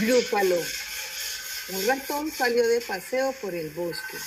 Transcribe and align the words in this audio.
Grúpalo. 0.00 0.56
Un 1.68 1.86
ratón 1.86 2.30
salió 2.30 2.66
de 2.66 2.80
paseo 2.80 3.32
por 3.40 3.54
el 3.54 3.70
bosque. 3.70 4.18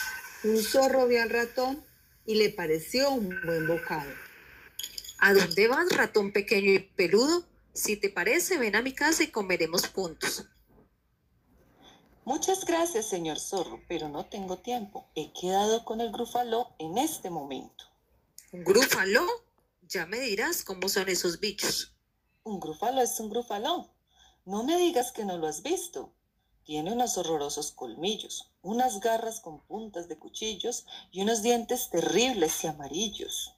Un 0.44 0.62
zorro 0.62 1.08
vio 1.08 1.22
al 1.22 1.30
ratón 1.30 1.84
y 2.26 2.36
le 2.36 2.50
pareció 2.50 3.12
un 3.12 3.30
buen 3.46 3.68
bocado. 3.68 4.12
¿A 5.20 5.34
dónde 5.34 5.68
vas, 5.68 5.90
ratón 5.96 6.32
pequeño 6.32 6.72
y 6.72 6.80
peludo? 6.80 7.46
Si 7.74 7.98
te 7.98 8.10
parece, 8.10 8.58
ven 8.58 8.76
a 8.76 8.82
mi 8.82 8.94
casa 8.94 9.24
y 9.24 9.28
comeremos 9.28 9.88
juntos. 9.88 10.46
Muchas 12.24 12.66
gracias, 12.66 13.08
señor 13.08 13.40
zorro, 13.40 13.82
pero 13.88 14.10
no 14.10 14.26
tengo 14.26 14.58
tiempo. 14.58 15.08
He 15.14 15.32
quedado 15.34 15.86
con 15.86 16.02
el 16.02 16.12
grúfalo 16.12 16.70
en 16.80 16.98
este 16.98 17.30
momento. 17.30 17.86
¿Un 18.52 18.64
grúfalo? 18.64 19.26
Ya 19.84 20.06
me 20.08 20.20
dirás 20.20 20.64
cómo 20.64 20.90
son 20.90 21.08
esos 21.10 21.40
bichos. 21.40 21.94
Un 22.44 22.60
grúfalo 22.60 23.02
es 23.02 23.20
un 23.20 23.30
grúfalo. 23.30 23.95
No 24.46 24.64
me 24.64 24.78
digas 24.78 25.12
que 25.12 25.26
no 25.26 25.38
lo 25.38 25.48
has 25.48 25.64
visto. 25.64 26.14
Tiene 26.64 26.94
unos 26.94 27.18
horrorosos 27.18 27.72
colmillos, 27.72 28.52
unas 28.62 29.00
garras 29.00 29.40
con 29.40 29.62
puntas 29.62 30.08
de 30.08 30.18
cuchillos 30.18 30.86
y 31.12 31.22
unos 31.22 31.42
dientes 31.42 31.90
terribles 31.90 32.64
y 32.64 32.68
amarillos. 32.68 33.56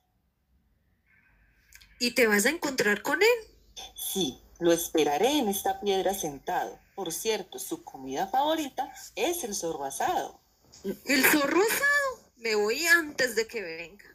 ¿Y 1.99 2.11
te 2.11 2.27
vas 2.27 2.45
a 2.45 2.49
encontrar 2.49 3.01
con 3.01 3.21
él? 3.21 3.83
Sí, 3.95 4.39
lo 4.59 4.71
esperaré 4.71 5.39
en 5.39 5.49
esta 5.49 5.81
piedra 5.81 6.13
sentado. 6.13 6.79
Por 6.95 7.11
cierto, 7.11 7.59
su 7.59 7.83
comida 7.83 8.27
favorita 8.27 8.91
es 9.15 9.43
el 9.43 9.55
zorro 9.55 9.83
asado. 9.85 10.39
¿El 10.83 11.23
zorro 11.25 11.61
asado? 11.61 12.31
Me 12.37 12.55
voy 12.55 12.85
antes 12.85 13.35
de 13.35 13.45
que 13.47 13.61
venga. 13.61 14.05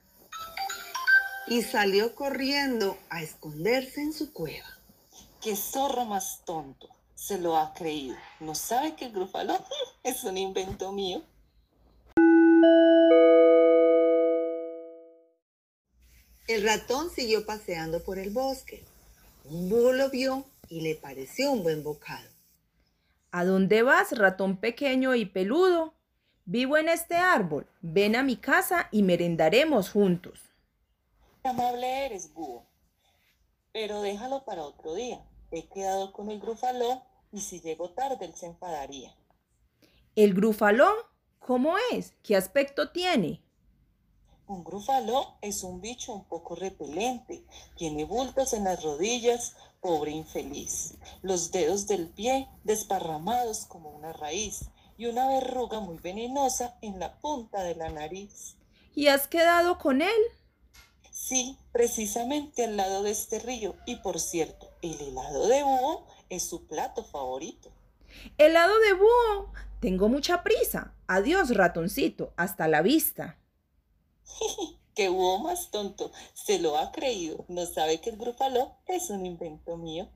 Y 1.48 1.62
salió 1.62 2.14
corriendo 2.14 2.96
a 3.10 3.22
esconderse 3.22 4.00
en 4.00 4.12
su 4.12 4.32
cueva. 4.32 4.78
¡Qué 5.42 5.56
zorro 5.56 6.04
más 6.04 6.42
tonto! 6.44 6.88
Se 7.16 7.36
lo 7.36 7.56
ha 7.56 7.74
creído. 7.74 8.14
¿No 8.38 8.54
sabe 8.54 8.94
que 8.94 9.06
el 9.06 9.12
grúfalo 9.12 9.58
es 10.04 10.22
un 10.22 10.38
invento 10.38 10.92
mío? 10.92 11.20
El 16.46 16.62
ratón 16.62 17.10
siguió 17.10 17.44
paseando 17.44 18.04
por 18.04 18.20
el 18.20 18.30
bosque. 18.30 18.84
Un 19.44 19.68
búho 19.68 19.92
lo 19.92 20.10
vio 20.10 20.44
y 20.68 20.80
le 20.80 20.94
pareció 20.94 21.50
un 21.50 21.64
buen 21.64 21.82
bocado. 21.82 22.28
¿A 23.32 23.44
dónde 23.44 23.82
vas, 23.82 24.16
ratón 24.16 24.58
pequeño 24.58 25.16
y 25.16 25.24
peludo? 25.24 25.94
Vivo 26.44 26.76
en 26.76 26.88
este 26.88 27.16
árbol. 27.16 27.66
Ven 27.80 28.14
a 28.14 28.22
mi 28.22 28.36
casa 28.36 28.86
y 28.92 29.02
merendaremos 29.02 29.90
juntos. 29.90 30.38
Qué 31.42 31.48
amable 31.48 32.06
eres, 32.06 32.32
búho. 32.32 32.64
Pero 33.72 34.02
déjalo 34.02 34.44
para 34.44 34.62
otro 34.62 34.94
día. 34.94 35.20
He 35.52 35.68
quedado 35.68 36.12
con 36.12 36.30
el 36.30 36.40
grúfalo 36.40 37.02
y 37.30 37.40
si 37.40 37.60
llego 37.60 37.90
tarde 37.90 38.24
él 38.24 38.34
se 38.34 38.46
enfadaría. 38.46 39.14
¿El 40.16 40.32
grúfalo? 40.32 40.90
¿Cómo 41.38 41.74
es? 41.92 42.14
¿Qué 42.22 42.36
aspecto 42.36 42.90
tiene? 42.90 43.42
Un 44.46 44.64
grúfalo 44.64 45.36
es 45.42 45.62
un 45.62 45.82
bicho 45.82 46.14
un 46.14 46.24
poco 46.24 46.54
repelente. 46.54 47.44
Tiene 47.76 48.04
bultos 48.04 48.54
en 48.54 48.64
las 48.64 48.82
rodillas, 48.82 49.54
pobre 49.80 50.12
infeliz. 50.12 50.94
Los 51.20 51.52
dedos 51.52 51.86
del 51.86 52.08
pie 52.08 52.48
desparramados 52.64 53.66
como 53.66 53.90
una 53.90 54.14
raíz 54.14 54.70
y 54.96 55.06
una 55.06 55.28
verruga 55.28 55.80
muy 55.80 55.98
venenosa 55.98 56.78
en 56.80 56.98
la 56.98 57.18
punta 57.20 57.62
de 57.62 57.74
la 57.74 57.90
nariz. 57.90 58.56
¿Y 58.94 59.08
has 59.08 59.26
quedado 59.26 59.78
con 59.78 60.00
él? 60.00 60.20
Sí, 61.10 61.58
precisamente 61.72 62.64
al 62.64 62.76
lado 62.76 63.02
de 63.02 63.10
este 63.10 63.38
río. 63.38 63.74
Y 63.86 63.96
por 63.96 64.18
cierto, 64.18 64.71
el 64.82 65.00
helado 65.00 65.46
de 65.46 65.62
búho 65.62 66.06
es 66.28 66.42
su 66.42 66.66
plato 66.66 67.04
favorito. 67.04 67.70
¿Helado 68.36 68.78
de 68.80 68.92
búho? 68.94 69.52
Tengo 69.80 70.08
mucha 70.08 70.42
prisa. 70.42 70.94
Adiós, 71.06 71.54
ratoncito. 71.54 72.32
Hasta 72.36 72.68
la 72.68 72.82
vista. 72.82 73.38
¡Qué 74.94 75.08
búho 75.08 75.38
más 75.38 75.70
tonto! 75.70 76.12
Se 76.34 76.58
lo 76.58 76.76
ha 76.76 76.92
creído. 76.92 77.46
No 77.48 77.64
sabe 77.64 78.00
que 78.00 78.10
el 78.10 78.18
grúfalo 78.18 78.76
es 78.86 79.08
un 79.08 79.24
invento 79.24 79.76
mío. 79.78 80.10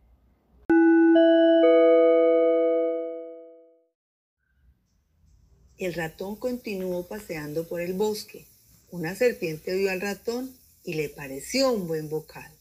El 5.78 5.94
ratón 5.94 6.36
continuó 6.36 7.06
paseando 7.06 7.68
por 7.68 7.80
el 7.80 7.94
bosque. 7.94 8.46
Una 8.90 9.14
serpiente 9.14 9.74
vio 9.74 9.90
al 9.90 10.00
ratón 10.00 10.54
y 10.84 10.94
le 10.94 11.08
pareció 11.08 11.72
un 11.72 11.86
buen 11.86 12.08
bocado. 12.08 12.55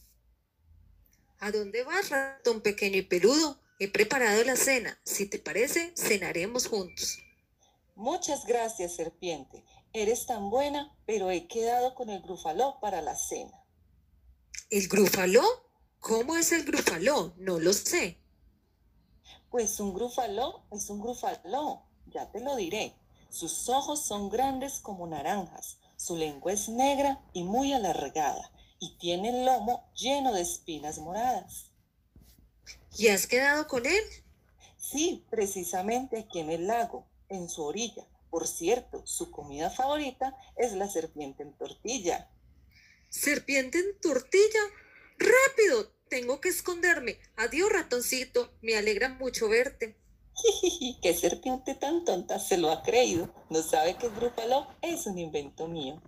¿A 1.45 1.51
dónde 1.51 1.83
vas, 1.83 2.09
ratón 2.09 2.59
pequeño 2.61 2.97
y 2.97 3.03
peludo? 3.03 3.59
He 3.77 3.87
preparado 3.87 4.43
la 4.45 4.55
cena. 4.55 4.99
Si 5.03 5.27
te 5.29 5.37
parece, 5.37 5.93
cenaremos 5.95 6.65
juntos. 6.65 7.19
Muchas 7.93 8.47
gracias, 8.47 8.95
serpiente. 8.95 9.63
Eres 9.93 10.25
tan 10.25 10.49
buena, 10.49 10.97
pero 11.05 11.29
he 11.29 11.47
quedado 11.47 11.93
con 11.93 12.09
el 12.09 12.23
grúfalo 12.23 12.79
para 12.81 13.03
la 13.03 13.15
cena. 13.15 13.63
¿El 14.71 14.87
grúfalo? 14.87 15.43
¿Cómo 15.99 16.35
es 16.35 16.51
el 16.51 16.63
grúfalo? 16.65 17.35
No 17.37 17.59
lo 17.59 17.73
sé. 17.73 18.17
Pues 19.51 19.79
un 19.79 19.93
grúfalo 19.93 20.65
es 20.71 20.89
un 20.89 20.99
grúfalo, 20.99 21.83
ya 22.07 22.31
te 22.31 22.39
lo 22.39 22.55
diré. 22.55 22.95
Sus 23.29 23.69
ojos 23.69 24.03
son 24.03 24.29
grandes 24.29 24.79
como 24.79 25.05
naranjas, 25.05 25.77
su 25.95 26.17
lengua 26.17 26.53
es 26.53 26.69
negra 26.69 27.23
y 27.33 27.43
muy 27.43 27.71
alargada, 27.71 28.51
y 28.85 28.97
tiene 28.97 29.29
el 29.29 29.45
lomo 29.45 29.89
lleno 29.95 30.31
de 30.31 30.41
espinas 30.41 30.99
moradas. 30.99 31.71
¿Y 32.97 33.07
has 33.07 33.25
quedado 33.25 33.67
con 33.67 33.85
él? 33.85 34.03
Sí, 34.77 35.25
precisamente 35.31 36.19
aquí 36.19 36.39
en 36.39 36.51
el 36.51 36.67
lago, 36.67 37.07
en 37.29 37.49
su 37.49 37.63
orilla. 37.63 38.05
Por 38.29 38.47
cierto, 38.47 39.01
su 39.07 39.31
comida 39.31 39.71
favorita 39.71 40.37
es 40.55 40.73
la 40.73 40.87
serpiente 40.87 41.41
en 41.41 41.53
tortilla. 41.53 42.29
¿Serpiente 43.09 43.79
en 43.79 43.99
tortilla? 43.99 44.61
¡Rápido! 45.17 45.91
Tengo 46.09 46.39
que 46.39 46.49
esconderme. 46.49 47.17
Adiós, 47.37 47.71
ratoncito. 47.71 48.53
Me 48.61 48.75
alegra 48.75 49.09
mucho 49.09 49.49
verte. 49.49 49.97
¡Qué 51.01 51.13
serpiente 51.13 51.73
tan 51.73 52.05
tonta! 52.05 52.39
Se 52.39 52.57
lo 52.57 52.69
ha 52.69 52.83
creído. 52.83 53.33
No 53.49 53.63
sabe 53.63 53.95
que 53.97 54.07
el 54.07 54.13
es 54.81 55.07
un 55.07 55.17
invento 55.17 55.67
mío. 55.67 56.01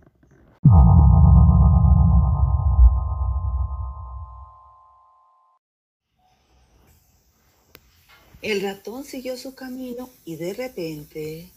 El 8.40 8.62
ratón 8.62 9.04
siguió 9.04 9.36
su 9.36 9.56
camino 9.56 10.08
y 10.24 10.36
de 10.36 10.54
repente... 10.54 11.50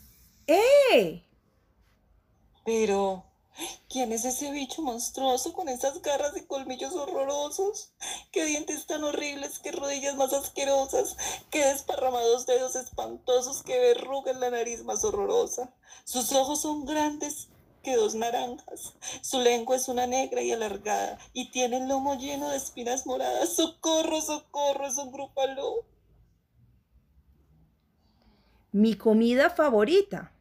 ¡Eh! 0.47 1.21
Pero, 2.65 3.23
¿quién 3.87 4.11
es 4.11 4.25
ese 4.25 4.51
bicho 4.51 4.81
monstruoso 4.81 5.53
con 5.53 5.69
esas 5.69 6.01
garras 6.01 6.35
y 6.35 6.41
colmillos 6.41 6.95
horrorosos? 6.95 7.91
¡Qué 8.31 8.45
dientes 8.45 8.87
tan 8.87 9.03
horribles! 9.03 9.59
¡Qué 9.59 9.71
rodillas 9.71 10.15
más 10.15 10.33
asquerosas! 10.33 11.15
¡Qué 11.51 11.63
desparramados 11.63 12.47
dedos 12.47 12.75
espantosos! 12.75 13.61
¡Qué 13.61 13.77
verruga 13.77 14.31
en 14.31 14.39
la 14.39 14.49
nariz 14.49 14.83
más 14.83 15.03
horrorosa! 15.03 15.71
Sus 16.03 16.31
ojos 16.31 16.61
son 16.61 16.85
grandes 16.85 17.49
que 17.83 17.95
dos 17.95 18.15
naranjas. 18.15 18.93
Su 19.21 19.39
lengua 19.39 19.75
es 19.75 19.87
una 19.87 20.07
negra 20.07 20.41
y 20.41 20.51
alargada 20.51 21.19
y 21.33 21.51
tiene 21.51 21.77
el 21.77 21.87
lomo 21.87 22.15
lleno 22.15 22.49
de 22.49 22.57
espinas 22.57 23.05
moradas. 23.05 23.55
¡Socorro, 23.55 24.19
socorro! 24.19 24.87
Es 24.87 24.97
un 24.97 25.11
grúpalo. 25.11 25.91
Mi 28.73 28.95
comida 28.95 29.49
favorita. 29.49 30.31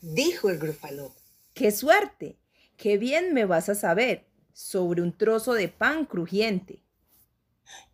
Dijo 0.00 0.50
el 0.50 0.58
grúfalo. 0.58 1.14
¡Qué 1.54 1.70
suerte! 1.70 2.40
¡Qué 2.76 2.98
bien 2.98 3.34
me 3.34 3.44
vas 3.44 3.68
a 3.68 3.76
saber! 3.76 4.26
Sobre 4.52 5.00
un 5.00 5.16
trozo 5.16 5.52
de 5.52 5.68
pan 5.68 6.06
crujiente. 6.06 6.82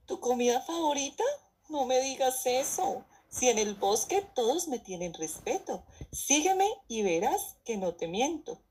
¿Tu 0.07 0.19
comida 0.21 0.63
favorita? 0.63 1.23
No 1.69 1.85
me 1.85 2.01
digas 2.01 2.47
eso. 2.47 3.05
Si 3.29 3.51
en 3.51 3.59
el 3.59 3.75
bosque 3.75 4.27
todos 4.35 4.69
me 4.69 4.79
tienen 4.79 5.13
respeto. 5.13 5.85
Sígueme 6.11 6.67
y 6.89 7.03
verás 7.03 7.59
que 7.67 7.77
no 7.77 7.95
te 7.95 8.09
miento. 8.09 8.63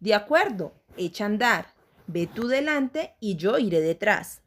De 0.00 0.14
acuerdo, 0.14 0.72
echa 0.96 1.22
a 1.22 1.26
andar. 1.28 1.74
Ve 2.08 2.26
tú 2.26 2.48
delante 2.48 3.14
y 3.20 3.36
yo 3.36 3.58
iré 3.58 3.80
detrás. 3.82 4.42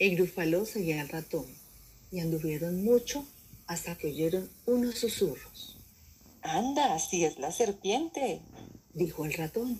El 0.00 0.16
grúfalo 0.16 0.64
seguía 0.64 1.02
al 1.02 1.10
ratón 1.10 1.44
y 2.10 2.20
anduvieron 2.20 2.82
mucho 2.82 3.26
hasta 3.66 3.98
que 3.98 4.06
oyeron 4.06 4.50
unos 4.64 4.94
susurros. 4.94 5.76
Anda, 6.40 6.94
así 6.94 7.26
es 7.26 7.38
la 7.38 7.52
serpiente, 7.52 8.40
dijo 8.94 9.26
el 9.26 9.34
ratón. 9.34 9.78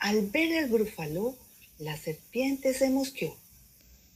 Al 0.00 0.26
ver 0.30 0.50
el 0.50 0.68
grúfalo, 0.68 1.36
la 1.78 1.96
serpiente 1.96 2.74
se 2.74 2.90
mosqueó. 2.90 3.36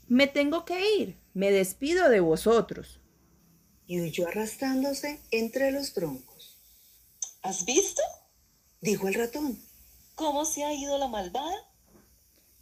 Me 0.08 0.26
tengo 0.26 0.64
que 0.64 0.96
ir, 0.96 1.16
me 1.32 1.52
despido 1.52 2.08
de 2.08 2.18
vosotros. 2.18 2.98
Y 3.86 4.00
huyó 4.00 4.26
arrastrándose 4.26 5.20
entre 5.30 5.70
los 5.70 5.92
troncos. 5.92 6.58
¿Has 7.42 7.64
visto? 7.64 8.02
Dijo 8.80 9.06
el 9.06 9.14
ratón. 9.14 9.62
¿Cómo 10.16 10.44
se 10.44 10.64
ha 10.64 10.74
ido 10.74 10.98
la 10.98 11.06
malvada? 11.06 11.54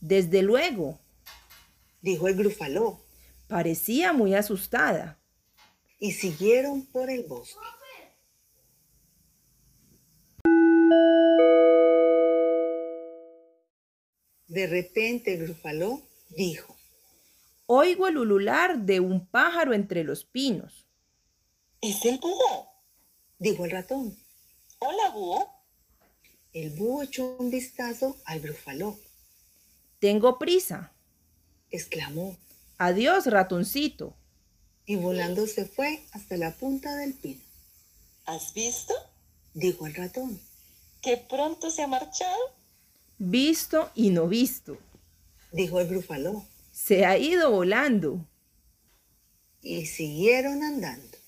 Desde 0.03 0.43
luego, 0.43 0.99
dijo 2.03 2.29
el 2.29 2.35
grufaló, 2.37 3.01
parecía 3.49 4.13
muy 4.13 4.35
asustada. 4.35 5.19
y 5.99 6.13
siguieron 6.13 6.85
por 6.87 7.09
el 7.11 7.23
bosque. 7.25 7.61
De 14.49 14.67
repente 14.67 15.35
el 15.35 15.45
grufaló 15.45 16.03
dijo, 16.31 16.77
Oigo 17.67 18.09
el 18.09 18.19
ulular 18.19 18.79
de 18.79 19.01
un 19.01 19.27
pájaro 19.27 19.73
entre 19.73 20.05
los 20.05 20.25
pinos. 20.25 20.87
Es 21.81 22.05
el 22.05 22.19
búho. 22.19 22.69
dijo 23.39 23.65
el 23.65 23.71
ratón. 23.71 24.17
Hola, 24.79 25.11
búho. 25.11 25.49
El 26.53 26.71
búho 26.71 27.03
echó 27.03 27.37
un 27.39 27.51
vistazo 27.51 28.17
al 28.27 28.41
grufaló, 28.41 28.99
Tengo 30.01 30.39
prisa. 30.39 30.93
Exclamó, 31.73 32.37
Adiós, 32.79 33.27
ratoncito. 33.27 34.15
y 34.87 34.97
volando 34.97 35.47
se 35.47 35.65
fue 35.67 36.03
hasta 36.13 36.37
la 36.37 36.53
punta 36.53 36.97
del 36.97 37.15
pino. 37.15 37.41
¿Has 38.27 38.53
visto? 38.55 38.95
Dijo 39.55 39.87
el 39.87 39.95
ratón. 39.95 40.41
Que 41.01 41.17
pronto 41.17 41.71
se 41.71 41.83
ha 41.83 41.87
marchado. 41.87 42.39
Visto 43.19 43.91
y 43.95 44.11
no 44.11 44.27
visto. 44.29 44.79
Dijo 45.53 45.81
el 45.81 45.89
grufaló. 45.89 46.45
Se 46.73 47.05
ha 47.05 47.19
ido 47.19 47.51
volando. 47.51 48.27
Y 49.61 49.87
siguieron 49.87 50.63
andando. 50.63 51.19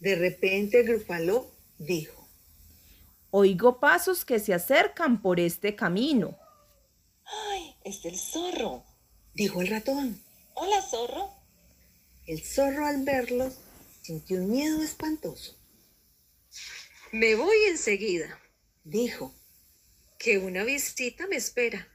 De 0.00 0.16
repente 0.16 0.80
el 0.80 0.88
grufaló 0.88 1.50
dijo, 1.78 2.21
Oigo 3.34 3.80
pasos 3.80 4.26
que 4.26 4.38
se 4.38 4.52
acercan 4.52 5.22
por 5.22 5.40
este 5.40 5.74
camino. 5.74 6.36
Ay, 7.24 7.74
es 7.82 8.04
el 8.04 8.18
zorro. 8.18 8.84
dijo 9.32 9.62
el 9.62 9.68
ratón. 9.68 10.22
Hola, 10.54 10.82
zorro. 10.82 11.30
El 12.26 12.44
zorro 12.44 12.84
al 12.84 13.02
verlos 13.04 13.54
sintió 14.02 14.36
un 14.36 14.50
miedo 14.50 14.82
espantoso. 14.82 15.56
Me 17.10 17.34
voy 17.34 17.56
enseguida, 17.70 18.38
Dijo, 18.84 19.32
que 20.18 20.36
una 20.38 20.62
visita 20.64 21.26
me 21.26 21.36
espera. 21.36 21.88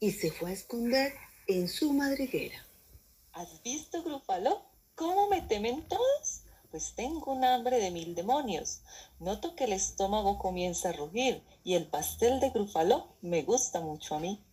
y 0.00 0.10
se 0.12 0.32
fue 0.32 0.50
a 0.50 0.54
esconder 0.54 1.12
en 1.46 1.68
su 1.68 1.92
madriguera. 1.92 2.66
¿Has 3.32 3.62
visto, 3.62 4.02
Grúfalo? 4.02 4.64
¿Cómo 4.96 5.28
me 5.28 5.42
temen 5.42 5.86
todos? 5.86 6.17
Pues 6.70 6.92
tengo 6.94 7.32
un 7.32 7.44
hambre 7.44 7.78
de 7.78 7.90
mil 7.90 8.14
demonios. 8.14 8.82
Noto 9.20 9.56
que 9.56 9.64
el 9.64 9.72
estómago 9.72 10.38
comienza 10.38 10.90
a 10.90 10.92
rugir 10.92 11.42
y 11.64 11.74
el 11.74 11.86
pastel 11.86 12.40
de 12.40 12.50
Grúfalo 12.50 13.16
me 13.22 13.42
gusta 13.42 13.80
mucho 13.80 14.14
a 14.14 14.20
mí. 14.20 14.44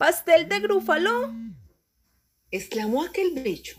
¿Pastel 0.00 0.48
de 0.48 0.60
grúfalo? 0.60 1.30
exclamó 2.50 3.02
aquel 3.02 3.32
bicho. 3.32 3.78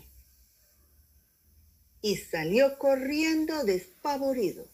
Y 2.00 2.14
salió 2.14 2.78
corriendo 2.78 3.64
despavorido. 3.64 4.64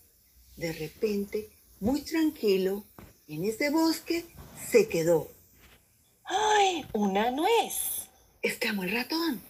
De 0.56 0.74
repente, 0.74 1.48
muy 1.80 2.02
tranquilo, 2.02 2.84
en 3.28 3.44
ese 3.44 3.70
bosque 3.70 4.26
se 4.70 4.90
quedó. 4.90 5.30
¡Ay, 6.24 6.84
una 6.92 7.30
nuez! 7.30 8.08
exclamó 8.42 8.82
el 8.82 8.92
ratón. 8.92 9.40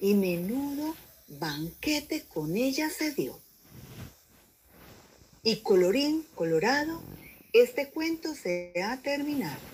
Y 0.00 0.14
menudo 0.14 0.94
banquete 1.26 2.24
con 2.26 2.56
ella 2.56 2.90
se 2.90 3.12
dio. 3.12 3.38
Y 5.42 5.56
colorín 5.56 6.26
colorado, 6.34 7.02
este 7.52 7.90
cuento 7.90 8.34
se 8.34 8.72
ha 8.82 9.00
terminado. 9.02 9.73